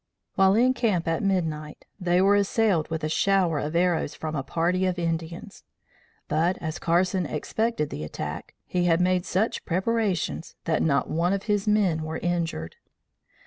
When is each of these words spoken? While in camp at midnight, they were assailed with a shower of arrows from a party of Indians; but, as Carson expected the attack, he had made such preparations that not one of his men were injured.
While 0.33 0.55
in 0.55 0.73
camp 0.73 1.07
at 1.07 1.21
midnight, 1.21 1.85
they 1.99 2.21
were 2.23 2.33
assailed 2.35 2.89
with 2.89 3.03
a 3.03 3.07
shower 3.07 3.59
of 3.59 3.75
arrows 3.75 4.15
from 4.15 4.35
a 4.35 4.41
party 4.41 4.87
of 4.87 4.97
Indians; 4.97 5.63
but, 6.27 6.57
as 6.59 6.79
Carson 6.79 7.27
expected 7.27 7.91
the 7.91 8.03
attack, 8.03 8.55
he 8.65 8.85
had 8.85 8.99
made 8.99 9.27
such 9.27 9.63
preparations 9.63 10.55
that 10.63 10.81
not 10.81 11.07
one 11.11 11.33
of 11.33 11.43
his 11.43 11.67
men 11.67 12.01
were 12.01 12.17
injured. 12.17 12.77